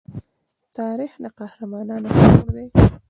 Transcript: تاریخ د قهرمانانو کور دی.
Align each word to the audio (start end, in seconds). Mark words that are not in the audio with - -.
تاریخ 0.77 1.11
د 1.23 1.25
قهرمانانو 1.37 2.07
کور 2.19 2.47
دی. 2.55 2.67